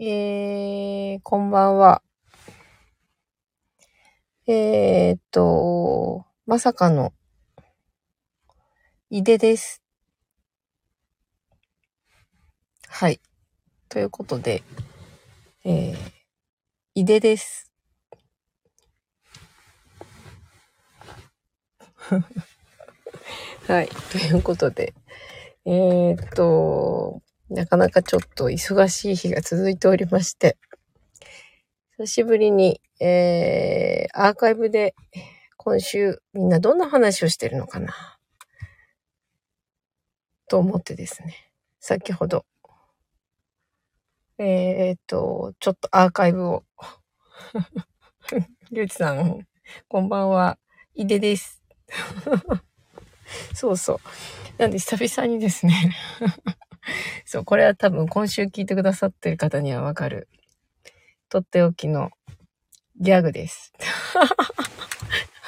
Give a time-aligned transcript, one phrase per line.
[0.00, 2.02] えー、こんばんは。
[4.46, 7.12] えーっと、まさかの、
[9.10, 9.82] いでです。
[12.86, 13.20] はい。
[13.88, 14.62] ということで、
[15.64, 15.96] えー、
[16.94, 17.72] いでです。
[23.68, 23.88] はい。
[24.10, 24.94] ということで、
[25.64, 30.58] えーっと、なかなかちょっと忙しい日が続いておりまして、
[31.98, 34.94] 久しぶりに、えー、アーカイブで
[35.56, 37.94] 今週みんなどんな話をしてるのかな？
[40.48, 41.34] と思ってですね、
[41.80, 42.44] 先ほど、
[44.38, 46.64] えーっと、ちょっとアーカイブを、
[48.70, 49.46] りゅうちさん、
[49.88, 50.58] こんばんは、
[50.94, 51.62] いでです。
[53.54, 53.98] そうそう。
[54.58, 55.94] なんで久々にですね、
[57.24, 60.28] そう、これは多分今週聞いてくださってる方にはわかる、
[61.28, 62.10] とっておきの
[63.00, 63.72] ギャグです。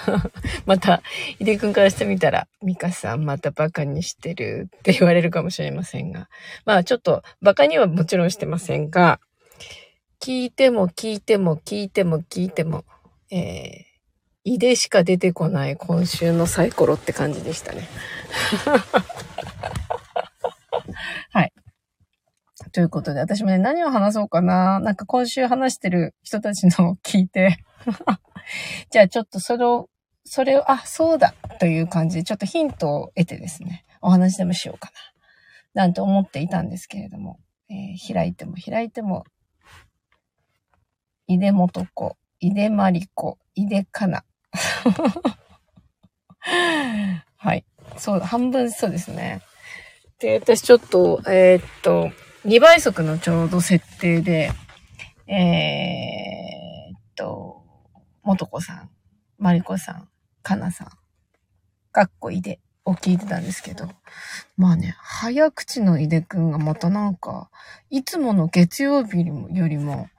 [0.67, 1.03] また、
[1.39, 6.29] 井出くんからしてみたら、ミカさんまたバカにしてるって言われるかもしれませんが、
[6.65, 9.21] まあちょっとバカにはもちろんしてませんが、
[10.21, 12.85] 聞いても聞いても聞いても聞いても、
[13.31, 13.91] えー、
[14.45, 17.89] 井出しか出てこない今週のサイコロって感じでしたね。
[21.31, 21.53] はい。
[22.73, 24.81] ということで、私もね、何を話そうかな。
[24.81, 27.59] なんか今週話してる人たちのを聞いて、
[28.91, 29.89] じゃあちょっとそれを、
[30.25, 34.93] それを、あ、そうだという感じで、ちょっとヒントを得てですね、お話でもしようか
[35.75, 35.83] な。
[35.83, 37.41] なんて思っていたんですけれども、
[37.71, 39.25] えー開いても開いても、
[41.27, 44.25] 井出元子、井出まり子、井出かな。
[47.37, 47.65] はい。
[47.97, 49.41] そう、半分そうですね。
[50.21, 52.11] で、私ちょっと、えーっと、
[52.45, 54.51] 2倍速のちょうど設定で、
[55.27, 57.63] えーっと、
[58.23, 58.91] 元子さん、
[59.39, 60.09] まりこさん、
[60.43, 60.89] かなさん、
[61.91, 63.89] かっこいでを聞いてたんですけど、
[64.59, 67.49] まあね、早口のいでくんがまたなんか、
[67.89, 70.11] いつもの月曜日、よりも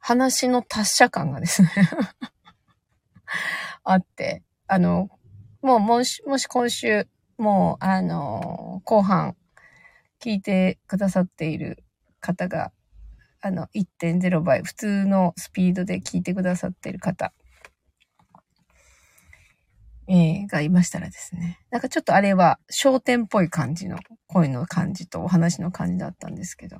[0.00, 1.70] 話の達者感がですね、
[3.84, 5.08] あって、あの、
[5.62, 9.36] もうもし、もし今週、もう、あの、後半、
[10.20, 11.84] 聞いてくださっている
[12.20, 12.72] 方が、
[13.40, 17.32] あの、1.0倍、普通のスピードで聞いてくださっている方、
[20.08, 21.60] えーがいましたらですね。
[21.70, 26.78] なんかちょっとあれは、焦点っぽい感じの声の感じとお話の感じだったんですけど、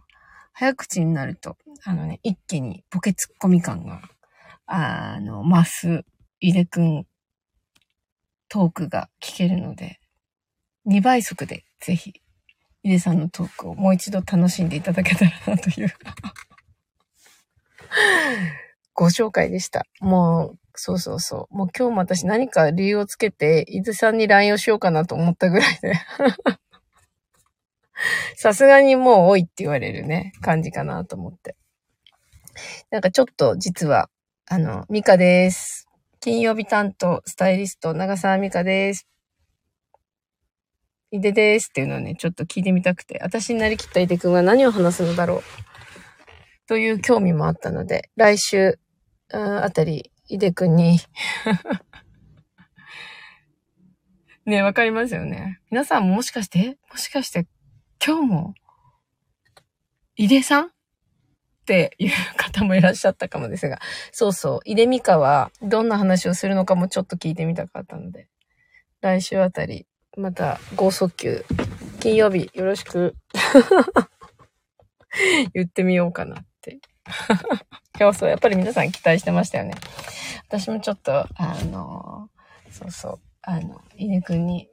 [0.53, 4.01] 早口になると、あのね、一気にボケツッコミ感が、
[4.67, 6.05] あの、増す、
[6.41, 7.07] 井出くん、
[8.49, 10.01] トークが聞けるので、
[10.89, 12.15] 2倍速でぜひ、
[12.83, 15.95] 井出さんのトークをもう一度楽しんでいただけたらなという、
[18.95, 19.85] ご紹介でした。
[20.01, 21.55] もう、そうそうそう。
[21.55, 25.95] もう今日も私何か理由をつけて、井出さんに LINE をしようかなと思ったぐらいで。
[28.37, 31.57] さすがにもう多いって言われるね、感じかなと思って。
[32.91, 34.09] なんかちょっと実は、
[34.47, 35.87] あの、ミカです。
[36.21, 39.07] 金曜日担当、スタイリスト、長澤美香です。
[41.11, 45.43] 井出ですっていうのをね、ちょっと聞いてみたくて、私になりきった井出くんは何を話すのだろう？
[46.67, 48.79] という興味もあったので、来週、
[49.31, 50.99] あたり、井出くんに
[54.45, 55.61] ね、わかりますよね。
[55.71, 57.47] 皆さんももしかして、もしかして、
[58.05, 58.55] 今日も、
[60.17, 60.67] 井出さん？
[60.67, 60.71] っ
[61.69, 63.79] ていう方もいらっしゃったかもですが、
[64.13, 68.29] そうそう、井出美香はどんな話をするのかもちょっと聞いてみたかったので、
[69.01, 69.87] 来週あたり、
[70.19, 71.45] また、剛速球、
[72.01, 73.15] 金曜日よろしく
[75.55, 76.75] 言ってみようかなって。
[76.75, 76.81] い
[78.01, 79.75] や、そう、やっぱり皆さん期待してましたよね。
[80.49, 82.29] 私もちょっと、あの、
[82.69, 84.69] そうそう、あの、井出くんに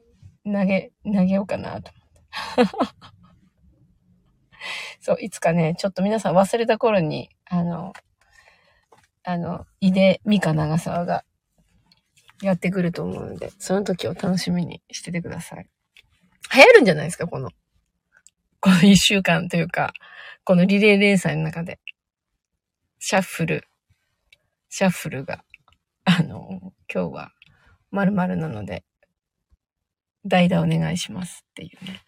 [0.46, 1.92] 投げ、投げようかなと。
[5.00, 7.94] そう、いつかね、ちょっと皆さん忘れた頃に、あの、
[9.22, 11.24] あの、井出美香長沢が
[12.42, 15.70] やってくると思うので、その時を楽しみにしててください。
[16.54, 17.50] 流行るんじゃないですか、この、
[18.60, 19.94] この一週間というか、
[20.44, 21.80] このリレー連載の中で。
[23.00, 23.68] シャッフル、
[24.70, 25.44] シャッフルが、
[26.06, 27.32] あの、今日は
[27.92, 28.84] 〇〇なので、
[30.26, 32.02] 代打お願いしますっていうね。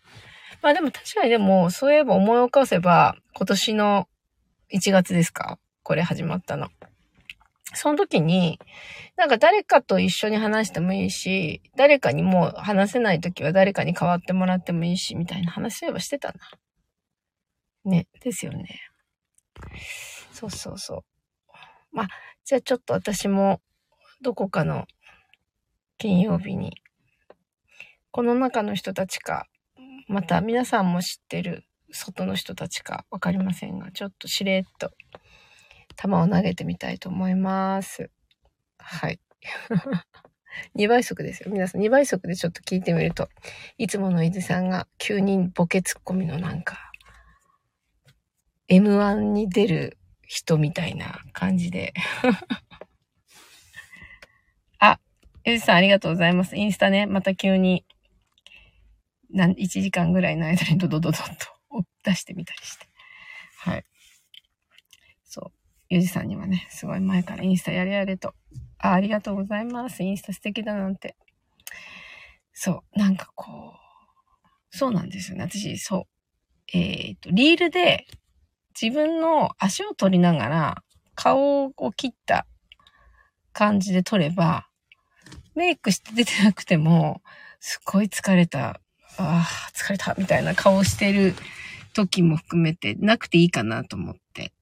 [0.64, 4.10] まあでも確かにでも、そういえば思い起こせば、今年の
[4.74, 5.60] 1月ですか？
[5.84, 6.70] これ始まったの。
[7.74, 8.60] その時に、
[9.18, 16.36] なんか誰かと一緒に話してもいいし、誰かにもう話せない時は誰かに代わってもらってもいいし、みたいな話そういえばしてたな。
[17.84, 18.82] ね、ですよね。
[20.32, 21.04] そうそうそう。
[21.92, 22.08] まあ、
[22.46, 23.62] じゃあちょっと私も、
[24.22, 24.86] どこかの
[25.98, 26.82] 金曜日に、
[28.12, 29.48] この中の人たちか、
[30.08, 34.92] また皆さんも知ってる外の人たちかわかりませんが、ちょっとしれっと
[35.98, 38.10] 球を投げてみたいと思います。
[38.78, 39.20] はい。
[40.76, 41.52] 2倍速ですよ。
[41.52, 43.30] 皆さん2倍速でちょっと聞いてみると、
[43.78, 46.92] いつもの伊豆さんが急にボケツッコミのなんか、
[48.70, 51.94] M1 に出る人みたいな感じで。
[54.80, 55.00] あ、
[55.46, 56.56] ゆずさんありがとうございます。
[56.56, 57.86] インスタね、また急に、
[59.30, 61.48] な、1時間ぐらいの間にドドドドッと
[62.04, 62.88] 出してみたりして。
[63.60, 63.86] はい。
[65.90, 66.00] そう。
[66.02, 68.34] じさんにはね、すごい前からインスタやれやれと。
[68.80, 70.04] あ、ありがとうございます。
[70.04, 71.16] インスタ素敵だなんて。
[72.54, 73.00] そう。
[73.00, 75.44] なんかこう、そうなんですよね。
[75.44, 76.04] 私、そう。
[76.74, 78.06] えっ、と、リールで
[78.80, 80.84] 自分の足を取りながら
[81.16, 82.46] 顔を切った
[83.54, 84.68] 感じで撮れば、
[85.56, 87.22] メイクして出てなくても、
[87.60, 88.80] すっごい疲れた、
[89.18, 91.34] ああ、疲れた、みたいな顔してる
[91.94, 94.54] 時も含めてなくていいかなと思って。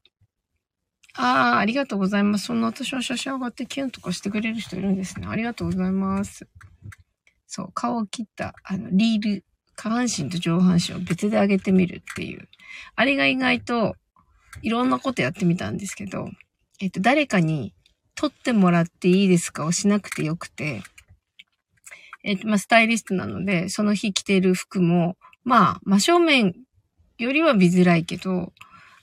[1.18, 2.46] ああ、ありがとうございます。
[2.46, 5.28] そんな私の写真上がってキュンとかしてくれる人いるんですね。
[5.28, 6.48] ありがとうございます。
[7.48, 9.46] そう、顔を切った、あの、リール、
[9.76, 12.50] 下半身と上半身を別で上げてみるっていう。
[12.96, 13.96] あれが意外と
[14.62, 16.30] いろんなことやってみたんですけど、
[16.82, 17.74] えっと、誰かに
[18.16, 20.82] 撮ってもらっていいですかをしなくてよくて、
[22.24, 26.56] えっと、まあ、スタイリストなので、その日着てる服も、まあ、真正面
[27.18, 28.52] よりは見づらいけど、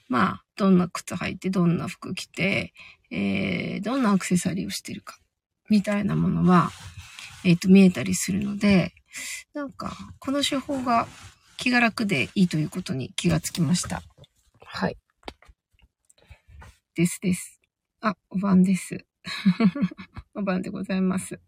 [0.09, 2.73] まあ、どんな靴履いて、どんな服着て、
[3.11, 5.19] えー、どんなアクセサリーをしてるか、
[5.69, 6.71] みたいなものは、
[7.45, 8.95] えっ、と、見えたりするので、
[9.55, 11.09] なんか、この手法が
[11.57, 14.05] 気が楽でいいということに気がつきました。
[14.65, 14.97] はい。
[16.95, 17.61] ですです。
[18.01, 19.05] あ、お晩です。
[20.33, 21.41] お晩でございます。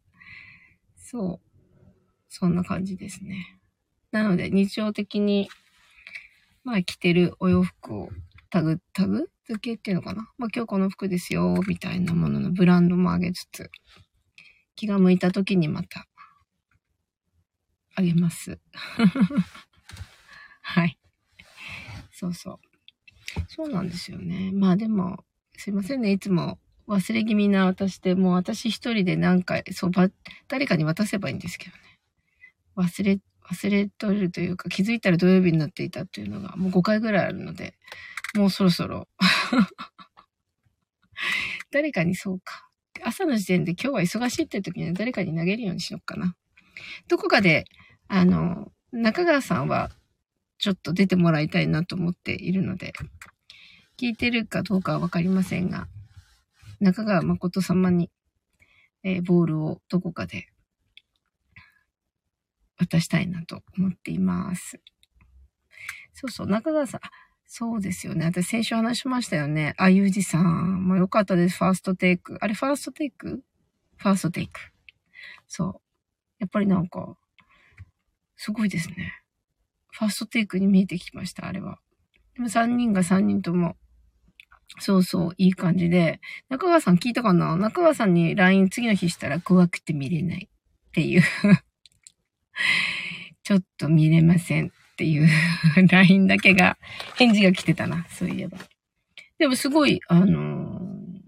[0.97, 1.91] そう。
[2.29, 3.61] そんな感じですね。
[4.11, 5.49] なので、日常的に、
[6.65, 8.11] まあ、着てるお洋服を
[8.55, 13.69] タグ、タグ付けっていうのかなまあ、今日この服ですよ、みたいなもののブランドも上げつつ、
[14.77, 16.07] 気が向いた時にまた、
[17.97, 18.61] あげます。
[20.63, 20.97] はい。
[22.13, 22.59] そうそう。
[23.49, 24.53] そうなんですよね。
[24.53, 25.25] まあでも、
[25.57, 30.11] すいませんね、いつも忘れ気味な私で、もう私一人で何回、そう、ば、
[30.47, 31.83] 誰かに渡せばいいんですけどね。
[32.77, 33.19] 忘れ、
[33.51, 37.75] 忘れとるというか、気づいたら土曜日になっていたというのが、もう5回ぐらいあるので、
[38.35, 39.09] もうそろそろ
[41.71, 42.69] 誰かにそうか。
[43.03, 46.37] 朝の時点で今日は忙しいって時には誰かに投げるようにしようかな。
[47.09, 47.65] どこかで、
[48.09, 49.91] あの、中川さんは
[50.59, 52.93] ちょっと出てもらいたいなと思っているので、
[53.99, 55.89] 聞いてるかどうかはわかりませんが、
[56.81, 58.11] 中川誠様に、
[59.03, 60.49] えー、ボールをどこかで
[62.79, 64.81] 渡したいなと思っています。
[66.13, 67.01] そうそう、中川さん、
[67.57, 68.25] そうですよね。
[68.25, 69.75] 私先週話しましたよね。
[69.77, 71.59] あゆうじさんもよかったです。
[71.59, 72.37] ファーストテイク。
[72.41, 73.45] あれ、ファーストテイク？
[73.97, 74.59] ファーストテイク。
[75.47, 75.81] そう。
[76.41, 77.17] やっぱりなんか、
[78.35, 79.23] すごいですね。
[79.93, 81.79] ファーストテイクに見えてきました、あれは。
[82.35, 83.77] でも3人が3人とも
[84.81, 86.21] そうそう、いい感じで。
[86.49, 87.57] 中川さん聞いたかな？
[87.57, 91.23] 中川さんに LINE 次の日したら怖くて見れないっていう
[93.45, 95.29] ちょっと見れませんっていう
[95.91, 96.79] LINE だけが、
[97.17, 98.59] 返事が来てたな、そういえば。
[99.39, 101.21] でもすごい、あのー、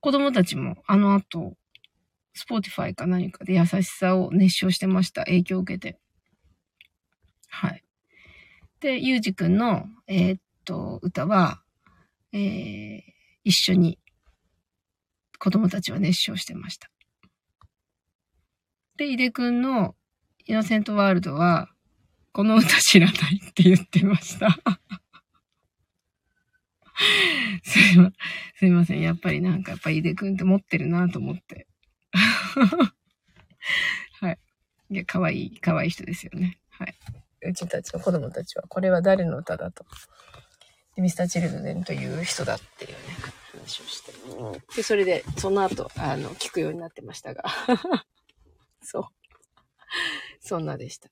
[0.00, 1.54] 子供たちもあの後、
[2.32, 5.24] スポーティファイか何かで優しさを熱唱してました。
[5.26, 5.98] 影響を受けて。
[7.48, 7.84] はい。
[8.80, 11.60] で、ゆうじくんの、えー、っと、歌は、
[12.32, 13.02] えー、
[13.44, 13.98] 一緒に
[15.38, 16.90] 子供たちは熱唱してました。
[18.96, 19.94] で、井出くんの
[20.50, 21.68] イノセントワールドは、
[22.32, 23.16] この歌知らない
[23.50, 24.48] って言ってました。
[27.62, 28.10] すいま、
[28.56, 29.00] すいません。
[29.00, 31.68] やっぱりなんか、やっぱ井出くんって持ってるなと思って。
[34.20, 34.38] はい。
[34.90, 36.58] いや、かわいい、かわいい人ですよね。
[36.70, 36.96] はい。
[37.42, 39.86] うちたちの子供たちは、これは誰の歌だと
[40.96, 42.96] ミスター・チルドレンという人だっていうね、
[43.52, 44.12] 話をして。
[44.74, 47.44] で、それで、その後、あの、聞くようになってましたが。
[48.82, 49.04] そう。
[50.40, 51.08] そんなでした。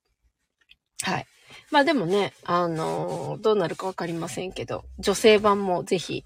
[1.02, 1.26] はい。
[1.70, 6.25] まあでもね、あのー、どうなるかわかりませんけど、女性版もぜひ、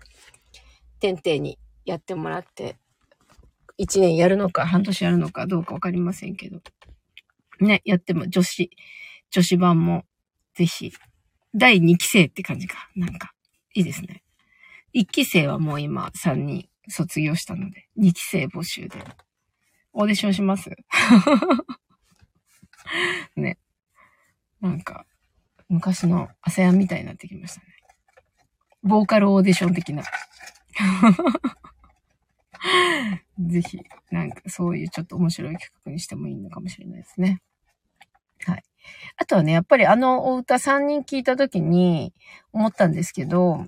[1.00, 2.76] 天々にやってもらって、
[3.76, 6.60] 一年やるのか、半年やるのかどうかわかりませんけど、
[7.60, 8.70] ね、やっても女子、
[9.30, 10.04] 女子版も
[10.54, 10.92] ぜひ
[11.54, 12.88] 第2期生って感じか。
[12.94, 13.32] なんか、
[13.74, 14.22] いいですね。
[14.94, 18.98] 1期生はもう今3人卒業したので、2期生募集で。
[19.92, 20.70] オーディションします？
[23.36, 23.58] ね。
[24.60, 25.06] なんか、
[25.68, 27.66] 昔のアセアンみたいになってきましたね。
[28.82, 30.02] ボーカルオーディション的な。
[33.38, 37.42] ぜひ、なんかそういうちょっと面白い企画にしてもいいのかもしれないですね。
[38.44, 38.62] はい。
[39.16, 42.12] あとはね、やっぱりあのお歌3人聞いた時に
[42.52, 43.66] 思ったんですけど、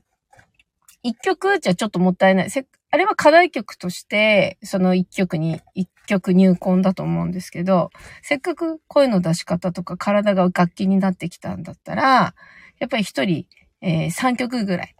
[1.04, 2.50] 1曲じゃちょっともったいない。
[2.50, 7.90] せあれは課題曲として、その1曲に、1曲入魂だと思うんですけど、
[8.22, 12.36] せっかく声の出し方とか体が楽器になってきたんだったら、
[12.78, 13.46] やっぱり1人、
[13.80, 14.94] えー、3曲ぐらい。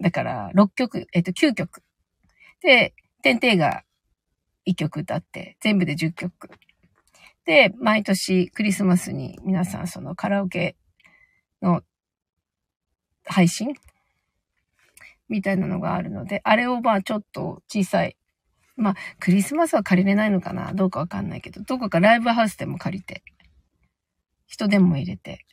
[0.00, 1.84] だから、6曲、えっ、ー、と、9曲。
[2.60, 3.84] で、天帝が
[4.66, 6.50] 1曲歌って、全部で10曲。
[7.44, 10.74] で、毎年クリスマスに皆さんそのカラオケ
[11.62, 11.82] の
[13.24, 13.72] 配信
[15.32, 18.16] みたいなのがあるので、あれをまあちょっと小さい。
[18.76, 20.72] まあ、クリスマスは借りれないのかな？
[20.74, 23.22] どうかわかんないけど、どこかライブハウスでも借りて、
[24.46, 25.46] 人でも入れて、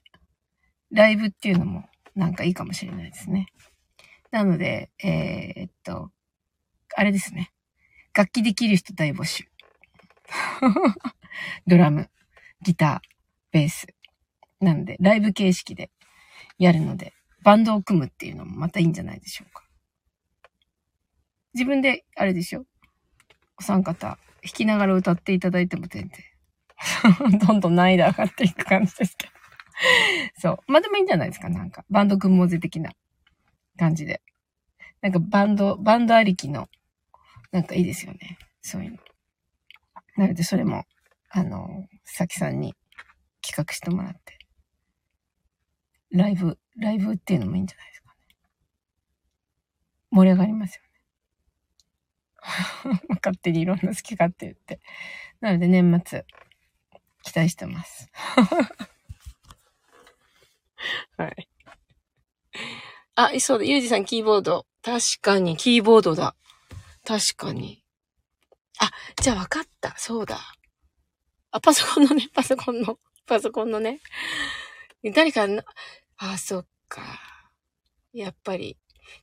[0.92, 3.48] ライブっていうのもなんかいいかもしれないですね。
[4.32, 6.12] なので、えー、っと、
[6.96, 7.52] あれですね。
[8.14, 9.46] 楽器できる人大募集。
[11.66, 12.10] ドラム、
[12.62, 13.08] ギター、
[13.52, 13.88] ベース。
[14.60, 15.90] なので、ライブ形式で
[16.58, 19.64] やるので、バンドを組むっていうのもまたいいんじゃないでしょうか。
[21.54, 22.66] 自分で、あれでしょ
[23.60, 24.18] お三方、弾
[24.54, 27.40] きながら歌っていただいても全然。
[27.48, 29.34] どんどん難易度上がっていく感じですけど。
[30.38, 30.72] そう。
[30.72, 32.92] まあでもいいんじゃないですかなんか、バンド組もぜ的な
[33.78, 34.22] 感じで。
[35.02, 36.70] なんかバンド、バンドありきの、
[37.52, 38.38] なんかいいですよね。
[38.62, 38.98] そういうの。
[40.18, 40.86] なので、それも、
[41.30, 42.76] あの、さきさんに
[43.42, 44.38] 企画してもらって。
[46.12, 48.16] ライブ、ライブっていうのもいいんじゃないですかね。
[50.12, 50.89] 盛り上がりますよね。
[53.24, 54.80] 勝手にいろんな好き勝手言って。
[55.42, 56.26] なので年末、
[57.24, 58.10] 期待してます。
[61.18, 61.50] はい。
[63.16, 63.66] あ、そうだ。
[63.66, 64.66] ゆうじさんキーボード。
[64.82, 66.36] 確かに、キーボードだ。
[67.06, 67.84] 確かに。
[68.80, 68.92] あ、
[69.22, 69.94] じゃあ分かった。
[69.98, 70.40] そうだ。
[71.52, 74.00] あ、パソコンのね、 パソコンの、パソコンのね。
[75.14, 75.48] 誰か
[76.18, 77.02] あ、そっか。
[78.14, 78.78] やっぱり、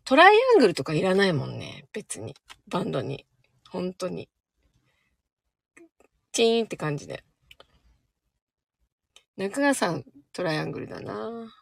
[0.05, 1.87] トライアングルとかいらないもんね。
[1.93, 2.35] 別に。
[2.69, 3.27] バンドに。
[3.71, 4.29] 本当に。
[6.33, 7.25] チーンって感じで。
[9.37, 11.53] 中川さん、トライアングルだな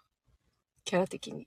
[0.85, 1.47] キャラ的に。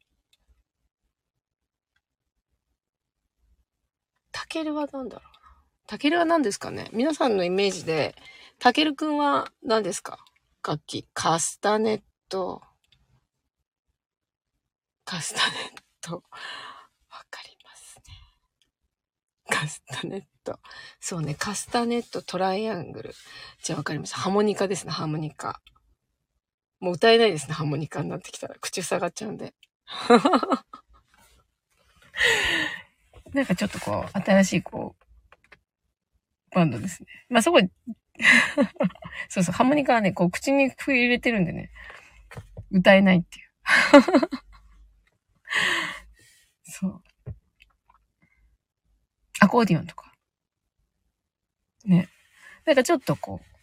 [4.32, 5.40] タケルは何だろうな。
[5.88, 8.16] タケルは何ですかね皆さんのイメージで、
[8.60, 10.18] タケルくんは何ですか？
[10.66, 11.08] 楽器。
[11.14, 12.62] カスタネット。
[15.06, 16.24] カスタネット。
[19.50, 20.60] カスタネット。
[21.00, 23.14] そうね、カスタネット、トライアングル。
[23.64, 24.18] じゃあわかりました。
[24.18, 25.62] ハーモニカですね、ハーモニカ。
[26.80, 28.56] もう歌えないですね、ハーモニカになってきたら。
[28.62, 29.54] 口塞がっちゃうんで。
[33.34, 37.10] なんかちょっとこう、新しいこう、バンドですね。
[37.30, 37.60] まあそこ、
[39.30, 41.72] そうそう、ハーモニカはね、こう口に入れてるんでね、
[42.72, 43.42] 歌えないってい。
[43.44, 44.47] う。
[49.48, 50.12] コーディオンとか。
[51.86, 52.10] ね。
[52.66, 53.58] なんかちょっとこう。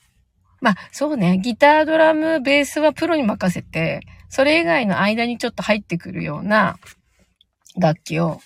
[0.61, 1.39] まあ、そうね。
[1.39, 4.01] ギター、ドラム、ベースはプロに任せて、
[4.31, 6.79] それ以外の間にちょっと入ってくるような
[7.77, 8.41] 楽器を、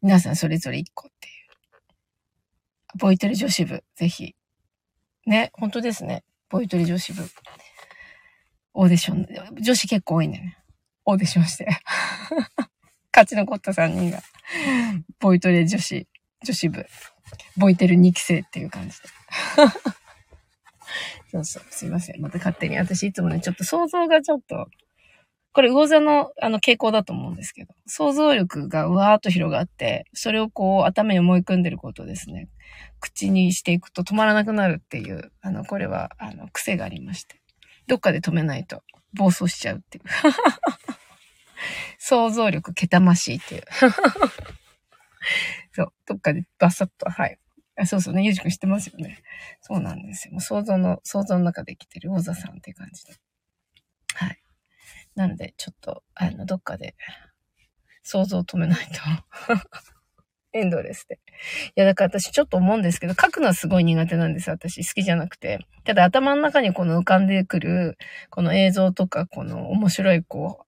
[0.00, 2.98] 皆さんそれぞれ一個っていう。
[2.98, 4.36] ボイトレ女子部、ぜひ。
[5.26, 6.22] ね、本当ですね。
[6.48, 7.28] ボイトレ女子部。
[8.74, 9.26] オーディション、
[9.60, 10.56] 女子結構多いんだよね。
[11.04, 11.66] オーディションして。
[13.12, 14.22] 勝ち残った3人が、
[15.18, 16.06] ボイトレ女子、
[16.44, 16.86] 女子部、
[17.56, 19.08] ボイテル2期生っていう感じで。
[21.30, 22.20] そうそう、すいません。
[22.20, 22.78] また勝手に。
[22.78, 24.68] 私いつもね、ちょっと想像がちょっと、
[25.52, 32.48] これ魚座のあの傾向だと思うんですけど、想像力がうわーっと広がって、それをこう頭に思い込んでることですね。
[33.00, 37.40] 口にしていくと止まらなくなるっていう、あの、これは、あの、癖がありまして。
[37.86, 38.82] どっかで止めないと
[39.14, 40.04] 暴走しちゃうっていう。
[41.98, 43.62] 想像力けたましいっていう。
[45.72, 47.38] そう、どっかでバサッと、はい。
[47.76, 49.22] あそうそうね、ゆうじくん知ってますよね。
[49.60, 50.32] そうなんですよ。
[50.32, 53.14] もう想像の、想像の中で生きてる王座さんって感じで。
[54.14, 54.42] はい。
[55.14, 56.96] なので、ちょっと、あの、どっかで、
[58.02, 59.54] 想像を止めないと
[60.54, 61.20] エンドレスで。
[61.66, 64.50] いや、だから私ちょっと思うんですけど、書くのはすごい苦手なんです。
[64.50, 65.60] 私好きじゃなくて。
[65.84, 67.98] ただ頭の中にこの浮かんでくる、
[68.30, 70.66] この映像とか、この面白いこ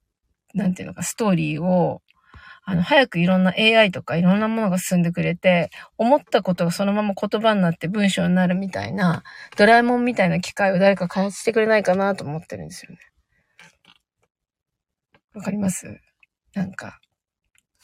[0.54, 2.02] う、なんていうのか、ストーリーを、
[2.62, 9.22] あの、早くいろんな AI とかいろんなものが進んでくれて、思ったことがそのまま言葉になって文章になるみたいな、
[9.56, 12.98] ドラえもんみたいな機械を誰か開発してくれないかなと思ってるんですよね。
[15.34, 16.00] わかります？
[16.54, 17.00] なんか、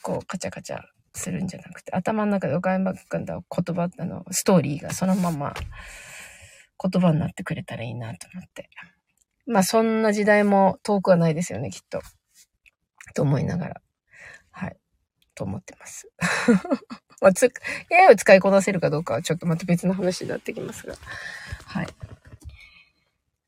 [0.03, 0.81] こう、カチャカチャ
[1.13, 5.53] するんじゃなくて、頭の中で岡山くんだ言葉、あの、ストーリーがそのまま
[6.79, 8.69] 言葉になってくれたらいいなと思って。
[9.47, 12.01] まあ、そんな時代も遠くはないですよね、きっと。
[13.15, 13.81] と思いながら。
[15.37, 16.09] と思ってます。
[17.21, 17.51] まあ、つ、
[17.91, 20.95] AI を使いこなせるかどうかはちょっとまた別の話になってきますが。
[21.65, 21.87] はい。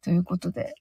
[0.01, 0.75] ということで、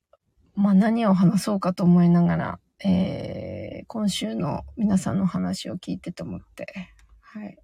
[0.55, 7.59] まあ何を話そうかと思いながら、えー、今週の皆さんの話を聞いてと思って、はい。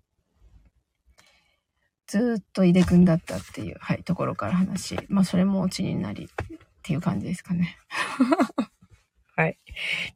[2.06, 4.98] ずっと井出くんだったっていう、はい、ところから話。
[5.08, 6.28] まあそれもオチになりっ
[6.82, 7.76] ていう感じですかね。
[9.36, 9.58] はい。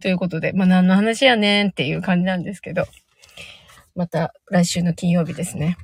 [0.01, 2.87] ということで、まあ何の話やねんっていう感じなんですけど、
[3.99, 5.77] また来週の金曜日ですね。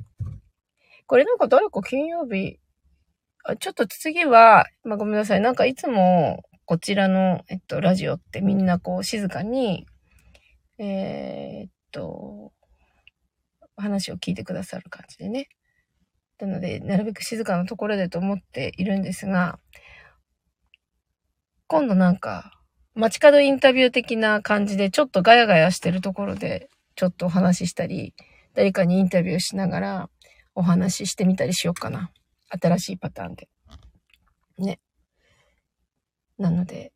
[1.08, 2.60] これなんか誰か金曜日、
[3.42, 5.40] あちょっと次は、まあごめんなさい。
[5.40, 9.84] なんかいつもこちらの、えっと、ラジオってみんなこう静かに、
[10.78, 12.52] えー、っと、
[13.76, 15.48] 話を聞いてくださる感じでね。
[16.38, 19.58] なので、なるべく静かなところでと思っているんですが、
[21.66, 22.52] 今度なんか、
[22.94, 28.14] 街角インタビュー的な感じで、ちょっとガヤガヤしてるところで、ちょっとお話ししたり、
[28.54, 30.10] 誰かにインタビューしながら
[30.54, 32.10] お話ししてみたりしようかな。
[32.48, 33.48] 新しいパターンで。
[34.58, 34.80] ね。
[36.38, 36.92] なので、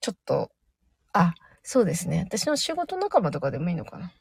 [0.00, 0.50] ちょっと、
[1.12, 2.24] あ、そうですね。
[2.26, 4.12] 私の仕事仲間とかでもいいのかな。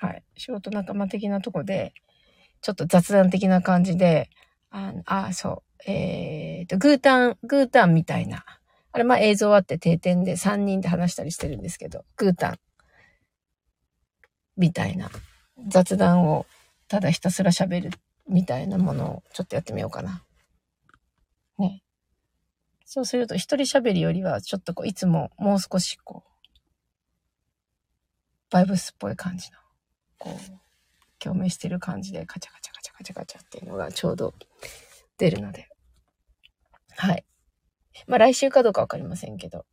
[0.00, 0.24] はい。
[0.36, 1.92] 仕事仲間的なとこで、
[2.60, 4.28] ちょっと雑談的な感じで、
[4.70, 5.90] あ、あそう。
[5.90, 8.44] えー、と、グータン、グータンみたいな。
[8.92, 12.58] あれ、まあ映像あって定点で3人で話したりしてるんですけど、グータン
[14.58, 15.10] みたいな
[15.68, 16.44] 雑談を
[16.88, 17.90] ただひたすら喋る
[18.28, 20.22] みたいなものをちょっとやってみようかな。
[21.58, 21.82] ね。
[22.84, 26.28] そうすると一人喋りよりはちょっとこういつももう少しこう、
[28.50, 29.58] バイブスっぽい感じの、
[30.18, 30.58] こう、
[31.18, 34.34] 共鳴してる感じでカチャカチャカチャカチャカチャっていうのがちょうど
[35.18, 35.68] 出るので。
[36.96, 37.24] はい。
[38.06, 39.66] まあ来週かどうかわかりませんけど、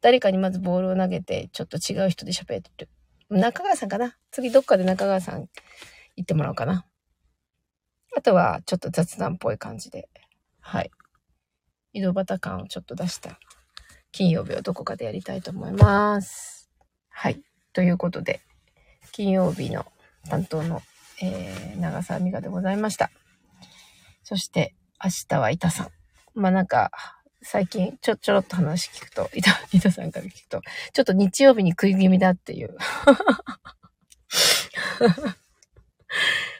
[0.00, 2.88] 誰かにまずボールを投げて、ちょっと違う人で喋る。
[3.32, 4.16] 中川さんかな？
[4.30, 5.48] 次どっかで中川さん
[6.16, 6.86] 行ってもらおうかな。
[8.16, 10.08] あとはちょっと雑談っぽい感じで。
[10.60, 10.90] はい。
[11.92, 13.38] 井戸端感をちょっと出した
[14.12, 16.70] 金曜日をどこかでやりたいと思います。
[17.08, 17.42] はい。
[17.72, 18.40] ということで、
[19.12, 19.86] 金曜日の
[20.28, 20.82] 担当の、
[21.22, 23.10] えー、長澤美香でございました。
[24.22, 25.88] そして、明日は板さん。
[26.34, 26.90] まあなんか、
[27.42, 32.76] 最近ちょ、ちょろっと話聞くと、板、 板さんから聞くと、ちょっと日曜日に食い気味だっていう。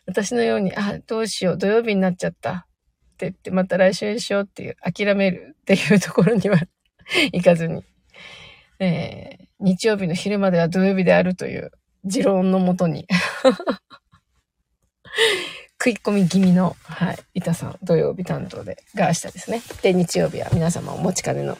[0.07, 2.53] 私のように、あ、どうしよう、土曜日になっちゃった。
[2.53, 6.59] って言って、また来週にしようっていう、諦めるっていうところには
[7.33, 7.85] 行かずに、
[8.81, 11.71] えー、日曜日の昼までは土曜日であるという
[12.05, 13.07] 持論のもとに
[15.85, 19.61] 食い込み気味の、はい、板さん、土曜日担当で、が明日ですね。
[19.83, 21.59] で、日曜日は皆様お持ちかねの、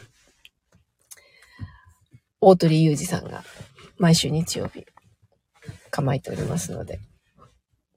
[2.39, 3.43] 大鳥裕二さんが、
[3.97, 4.85] 毎週日曜日、
[5.91, 7.01] 構えておりますので、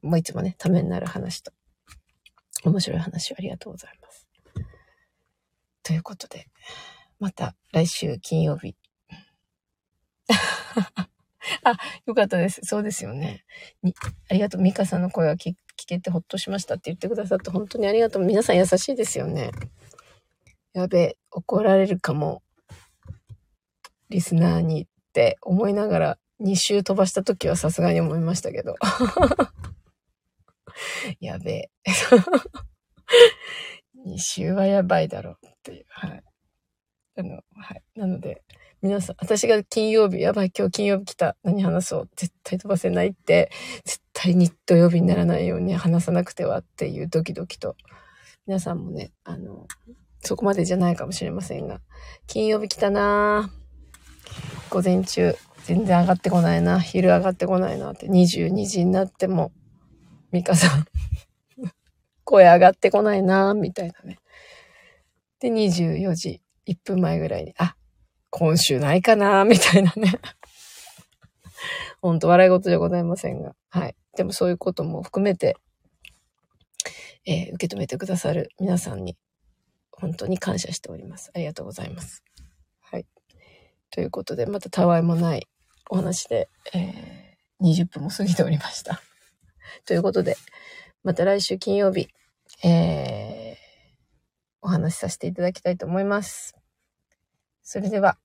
[0.03, 1.53] もういつもね、ためになる話と、
[2.65, 4.27] 面白い話をありがとうございます。
[5.85, 6.49] ということで、
[7.21, 8.75] また来週金曜日。
[11.63, 12.63] あ、よかったです。
[12.65, 13.45] そうですよね。
[13.85, 13.95] に
[14.29, 14.61] ありがとう。
[14.61, 18.25] ミカさんの声が聞聞けてほっとしましたって言ってくださって本当にありがとう。
[18.25, 19.51] 皆さん優しいですよね。
[20.73, 22.43] やべえ怒られるかも。
[24.09, 28.75] リスナーにって思いながら2週飛ばした時はさすがに思いましたけど。
[31.21, 31.71] やべえ。
[34.07, 35.87] 2週はやばいだろうっていう。
[35.89, 36.23] はい。
[37.19, 37.83] あの、はい。
[37.95, 38.43] なので、
[38.83, 41.37] 皆さん、私が金曜日、やばい、今日金曜日来た。
[41.43, 42.11] 何話そう。
[42.15, 43.51] 絶対飛ばせないって、
[43.85, 47.75] 絶対に土曜日にならないように話さなくてはっていうドキドキと。
[48.47, 49.67] 皆さんもね、あの、
[50.21, 51.81] そこまでじゃないかもしれませんが、
[52.27, 53.51] 金曜日来たな
[54.69, 56.79] 午前中、全然上がってこないな。
[56.79, 58.07] 昼上がってこないなって。
[58.09, 59.53] 22時になっても、
[60.33, 60.85] ミカさん
[62.25, 64.19] 声上がってこないなみたいなね。
[65.41, 67.77] で、24時1分前ぐらいに、あ、
[68.31, 70.13] 今週ないかな みたいなね。
[72.03, 73.55] ほんと笑い事じゃございませんが。
[73.71, 73.97] はい。
[74.17, 75.57] でもそういうことも含めて、
[77.25, 79.17] えー、受け止めてくださる皆さんに、
[79.91, 81.31] 本当に感謝しております。
[81.35, 82.23] ありがとうございます。
[82.81, 83.07] はい。
[83.91, 85.49] ということで、またたわいもない
[85.89, 89.01] お話で、えー、20分も過ぎておりました。
[89.87, 90.37] ということで、
[91.03, 92.09] また来週金曜日、
[92.63, 93.46] えー、
[94.61, 96.57] お話しさせていただきたいと思います。
[97.63, 98.19] それでは、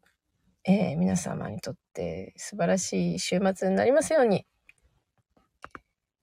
[0.64, 4.46] えー、皆様にとって素晴らしい週末になりますように、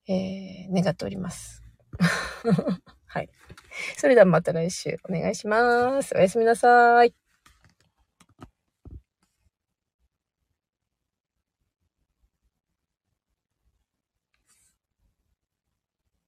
[0.06, 1.62] えー、願っております。
[3.06, 3.28] はい。
[3.96, 6.14] それではまた来週お願いします。
[6.14, 7.27] おやすみなさい。